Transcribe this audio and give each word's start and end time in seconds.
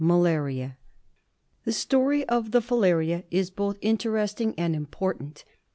Malaria. 0.03 0.77
^. 1.61 1.63
The 1.65 1.71
story 1.71 2.27
of 2.27 2.49
the 2.49 2.59
filaria 2.59 3.23
is 3.29 3.51
both 3.51 3.77
interesting 3.81 4.55
and 4.57 4.75
im 4.75 4.87
portant. 4.87 5.43